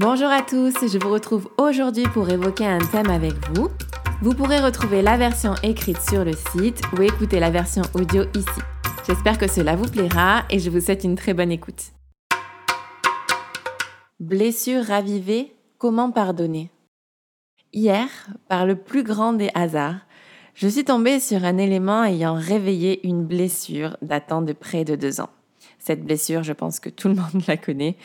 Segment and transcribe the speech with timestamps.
[0.00, 3.66] Bonjour à tous, je vous retrouve aujourd'hui pour évoquer un thème avec vous.
[4.22, 8.60] Vous pourrez retrouver la version écrite sur le site ou écouter la version audio ici.
[9.08, 11.86] J'espère que cela vous plaira et je vous souhaite une très bonne écoute.
[14.20, 16.70] Blessure ravivée, comment pardonner?
[17.72, 18.06] Hier,
[18.48, 20.06] par le plus grand des hasards,
[20.54, 25.20] je suis tombée sur un élément ayant réveillé une blessure datant de près de deux
[25.20, 25.30] ans.
[25.78, 27.96] Cette blessure, je pense que tout le monde la connaît,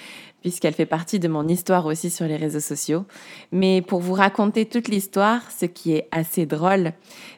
[0.42, 3.06] puisqu'elle fait partie de mon histoire aussi sur les réseaux sociaux.
[3.52, 6.94] Mais pour vous raconter toute l'histoire, ce qui est assez drôle,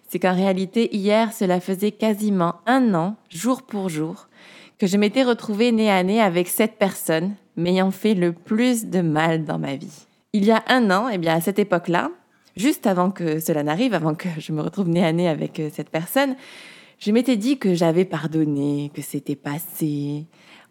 [0.08, 4.28] c'est qu'en réalité, hier, cela faisait quasiment un an, jour pour jour,
[4.78, 9.02] que je m'étais retrouvée nez à nez avec cette personne m'ayant fait le plus de
[9.02, 10.06] mal dans ma vie.
[10.34, 12.12] Il y a un an, et eh bien à cette époque-là,
[12.58, 15.70] juste avant que cela n'arrive, avant que je me retrouve nez à nez avec euh,
[15.72, 16.36] cette personne,
[16.99, 20.26] je m'étais dit que j'avais pardonné, que c'était passé,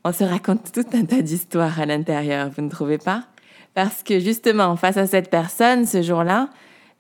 [0.05, 3.25] on se raconte tout un tas d'histoires à l'intérieur, vous ne trouvez pas?
[3.73, 6.51] Parce que justement, face à cette personne, ce jour-là,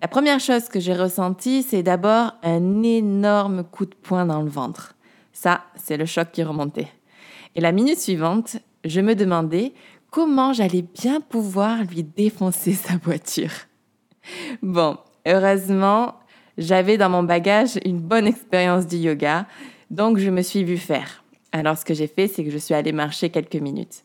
[0.03, 4.51] la première chose que j'ai ressentie, c'est d'abord un énorme coup de poing dans le
[4.51, 4.95] ventre.
[5.33, 6.89] Ça, c'est le choc qui remontait.
[7.55, 9.73] Et la minute suivante, je me demandais
[10.11, 13.53] comment j'allais bien pouvoir lui défoncer sa voiture.
[14.63, 14.97] Bon,
[15.27, 16.15] heureusement,
[16.59, 19.47] j'avais dans mon bagage une bonne expérience du yoga,
[19.91, 21.25] donc je me suis vue faire.
[21.53, 24.05] Alors ce que j'ai fait, c'est que je suis allée marcher quelques minutes.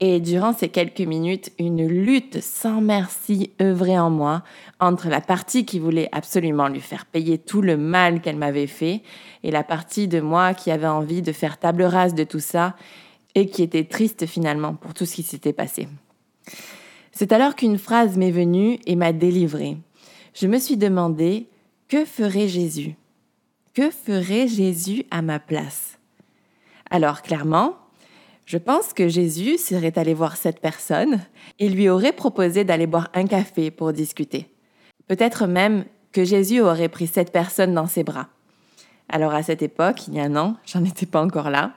[0.00, 4.42] Et durant ces quelques minutes, une lutte sans merci œuvrait en moi
[4.80, 9.02] entre la partie qui voulait absolument lui faire payer tout le mal qu'elle m'avait fait
[9.44, 12.74] et la partie de moi qui avait envie de faire table rase de tout ça
[13.36, 15.86] et qui était triste finalement pour tout ce qui s'était passé.
[17.12, 19.76] C'est alors qu'une phrase m'est venue et m'a délivrée.
[20.34, 21.46] Je me suis demandé,
[21.92, 22.96] que ferait Jésus?
[23.74, 25.98] Que ferait Jésus à ma place?
[26.88, 27.76] Alors clairement,
[28.46, 31.20] je pense que Jésus serait allé voir cette personne
[31.58, 34.48] et lui aurait proposé d'aller boire un café pour discuter.
[35.06, 38.28] Peut-être même que Jésus aurait pris cette personne dans ses bras.
[39.10, 41.74] Alors à cette époque, il y a un an, j'en étais pas encore là.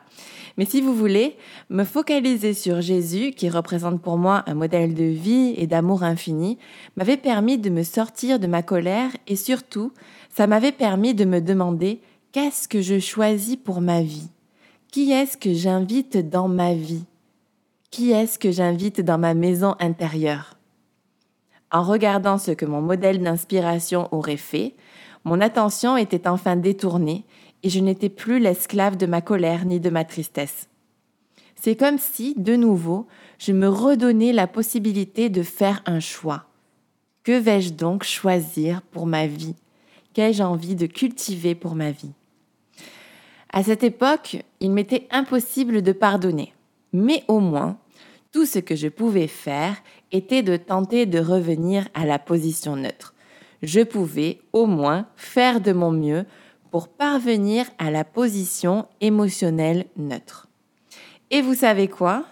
[0.57, 1.35] Mais si vous voulez,
[1.69, 6.57] me focaliser sur Jésus, qui représente pour moi un modèle de vie et d'amour infini,
[6.95, 9.91] m'avait permis de me sortir de ma colère et surtout,
[10.29, 11.99] ça m'avait permis de me demander
[12.31, 14.29] qu'est-ce que je choisis pour ma vie?
[14.91, 17.03] Qui est-ce que j'invite dans ma vie?
[17.91, 20.57] Qui est-ce que j'invite dans ma maison intérieure?
[21.71, 24.75] En regardant ce que mon modèle d'inspiration aurait fait,
[25.25, 27.25] mon attention était enfin détournée
[27.65, 30.69] et je n'étais plus l'esclave de ma colère ni de ma tristesse.
[31.55, 33.07] C'est comme si, de nouveau,
[33.39, 36.45] je me redonnais la possibilité de faire un choix.
[37.23, 39.55] Que vais-je donc choisir pour ma vie?
[40.13, 42.11] Qu'ai-je envie de cultiver pour ma vie?
[43.51, 46.53] À cette époque, il m'était impossible de pardonner.
[46.93, 47.79] Mais au moins,
[48.31, 49.75] tout ce que je pouvais faire
[50.11, 53.15] était de tenter de revenir à la position neutre.
[53.63, 56.25] Je pouvais au moins faire de mon mieux
[56.75, 60.49] pour parvenir à la position émotionnelle neutre.
[61.31, 62.25] Et vous savez quoi?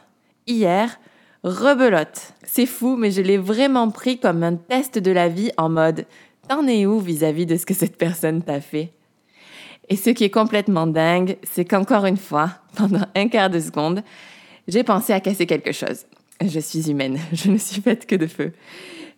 [0.48, 1.00] Hier,
[1.46, 2.34] rebelote.
[2.44, 6.06] C'est fou, mais je l'ai vraiment pris comme un test de la vie en mode
[6.50, 8.92] T'en es où vis-à-vis -vis de ce que cette personne t'a fait?
[9.88, 14.04] Et ce qui est complètement dingue, c'est qu'encore une fois, pendant un quart de seconde,
[14.68, 16.06] j'ai pensé à casser quelque chose.
[16.46, 18.52] Je suis humaine, je ne suis faite que de feu.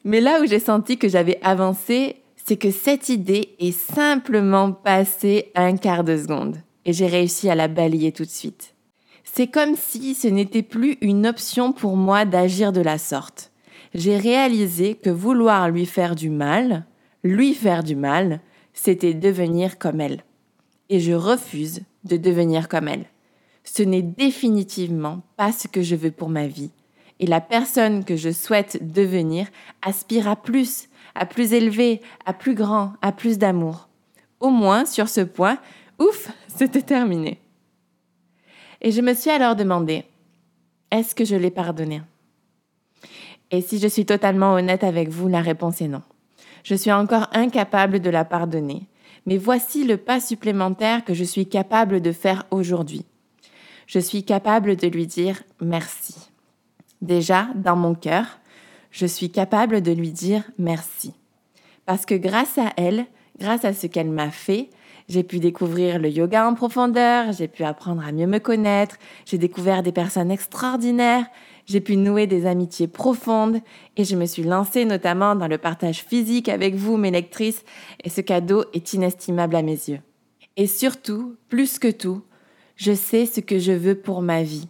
[0.03, 5.51] Mais là où j'ai senti que j'avais avancé, c'est que cette idée est simplement passée
[5.55, 6.57] un quart de seconde.
[6.85, 8.75] Et j'ai réussi à la balayer tout de suite.
[9.23, 13.51] C'est comme si ce n'était plus une option pour moi d'agir de la sorte.
[13.95, 16.85] J'ai réalisé que vouloir lui faire du mal,
[17.23, 18.41] lui faire du mal,
[18.73, 20.23] c'était devenir comme elle
[20.89, 23.05] et je refuse de devenir comme elle.
[23.63, 26.71] Ce n'est définitivement pas ce que je veux pour ma vie.
[27.19, 29.47] Et la personne que je souhaite devenir
[29.81, 33.87] aspire à plus, à plus élevé, à plus grand, à plus d'amour.
[34.39, 35.57] Au moins, sur ce point,
[35.99, 37.39] ouf, c'était terminé.
[38.81, 40.03] Et je me suis alors demandé,
[40.91, 42.01] est-ce que je l'ai pardonné?
[43.51, 46.01] Et si je suis totalement honnête avec vous, la réponse est non.
[46.63, 48.87] Je suis encore incapable de la pardonner
[49.25, 53.05] mais voici le pas supplémentaire que je suis capable de faire aujourd'hui.
[53.87, 56.15] Je suis capable de lui dire merci.
[57.01, 58.39] Déjà, dans mon cœur,
[58.91, 61.13] je suis capable de lui dire merci.
[61.85, 63.05] Parce que grâce à elle,
[63.39, 64.69] grâce à ce qu'elle m'a fait,
[65.07, 69.37] j'ai pu découvrir le yoga en profondeur, j'ai pu apprendre à mieux me connaître, j'ai
[69.37, 71.27] découvert des personnes extraordinaires,
[71.65, 73.59] j'ai pu nouer des amitiés profondes
[73.97, 77.63] et je me suis lancée notamment dans le partage physique avec vous, mes lectrices,
[78.03, 79.99] et ce cadeau est inestimable à mes yeux.
[80.57, 82.23] Et surtout, plus que tout,
[82.75, 84.67] je sais ce que je veux pour ma vie.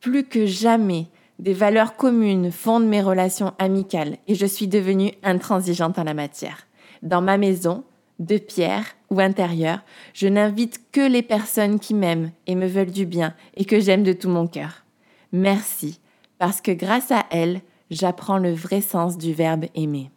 [0.00, 5.98] Plus que jamais, des valeurs communes fondent mes relations amicales et je suis devenue intransigeante
[5.98, 6.66] en la matière.
[7.02, 7.84] Dans ma maison,
[8.18, 9.80] de pierre ou intérieure,
[10.12, 14.02] je n'invite que les personnes qui m'aiment et me veulent du bien et que j'aime
[14.02, 14.84] de tout mon cœur.
[15.32, 16.00] Merci,
[16.38, 17.60] parce que grâce à elles,
[17.90, 20.10] j'apprends le vrai sens du verbe aimer.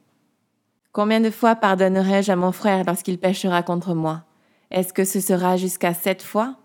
[0.92, 4.24] Combien de fois pardonnerai-je à mon frère lorsqu'il péchera contre moi?
[4.72, 6.56] Est-ce que ce sera jusqu'à sept fois?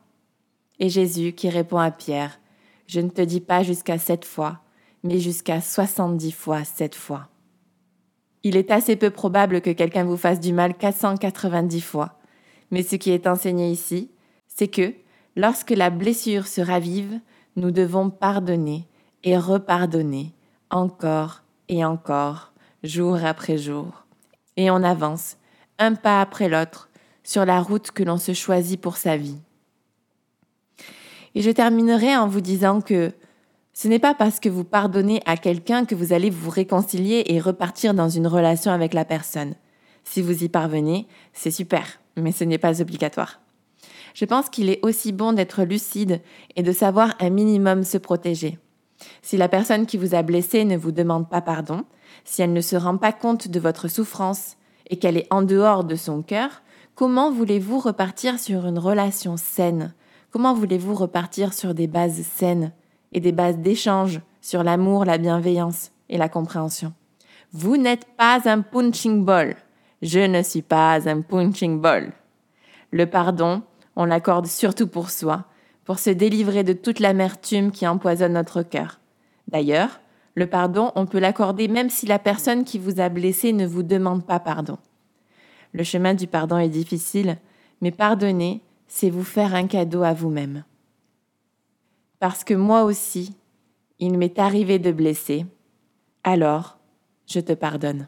[0.79, 2.41] Et Jésus qui répond à Pierre,
[2.93, 4.61] Je ne te dis pas jusqu'à sept fois,
[5.03, 7.31] mais jusqu'à soixante-dix fois sept fois.
[8.43, 12.19] Il est assez peu probable que quelqu'un vous fasse du mal 490 fois.
[12.71, 14.11] Mais ce qui est enseigné ici,
[14.47, 14.93] c'est que,
[15.37, 17.19] lorsque la blessure se ravive,
[17.57, 18.87] nous devons pardonner
[19.25, 20.35] et repardonner,
[20.69, 22.53] encore et encore,
[22.83, 24.05] jour après jour.
[24.59, 25.39] Et on avance,
[25.79, 26.91] un pas après l'autre,
[27.23, 29.41] sur la route que l'on se choisit pour sa vie.
[31.35, 33.13] Et je terminerai en vous disant que
[33.75, 37.41] ce n'est pas parce que vous pardonnez à quelqu'un que vous allez vous réconcilier et
[37.41, 39.55] repartir dans une relation avec la personne.
[40.05, 43.41] Si vous y parvenez, c'est super, mais ce n'est pas obligatoire.
[44.15, 46.21] Je pense qu'il est aussi bon d'être lucide
[46.55, 48.59] et de savoir un minimum se protéger.
[49.23, 51.85] Si la personne qui vous a blessé ne vous demande pas pardon,
[52.25, 54.57] si elle ne se rend pas compte de votre souffrance
[54.91, 56.63] et qu'elle est en dehors de son cœur,
[56.95, 59.95] comment voulez-vous repartir sur une relation saine
[60.33, 62.73] Comment voulez-vous repartir sur des bases saines
[63.13, 66.95] et des bases d'échange sur l'amour, la bienveillance et la compréhension?
[67.53, 69.57] Vous n'êtes pas un punching ball.
[70.01, 72.15] Je ne suis pas un punching ball.
[72.93, 73.61] Le pardon,
[73.95, 75.45] on l'accorde surtout pour soi,
[75.85, 79.01] pour se délivrer de toute l'amertume qui empoisonne notre cœur.
[79.49, 80.01] D'ailleurs,
[80.35, 83.83] le pardon, on peut l'accorder même si la personne qui vous a blessé ne vous
[83.83, 84.79] demande pas pardon.
[85.75, 87.37] Le chemin du pardon est difficile,
[87.83, 88.63] mais pardonner,
[88.95, 90.65] c'est vous faire un cadeau à vous-même
[92.21, 93.35] parce que moi aussi,
[93.99, 95.45] il m'est arrivé de blesser,
[96.23, 96.79] alors
[97.27, 98.07] je te pardonne.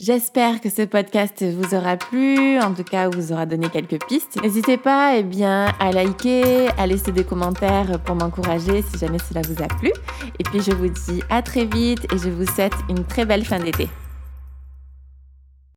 [0.00, 4.42] J'espère que ce podcast vous aura plu, en tout cas vous aura donné quelques pistes.
[4.42, 9.42] N'hésitez pas eh bien, à liker, à laisser des commentaires pour m'encourager si jamais cela
[9.42, 9.92] vous a plu.
[10.40, 13.44] Et puis je vous dis à très vite et je vous souhaite une très belle
[13.44, 13.88] fin d'été.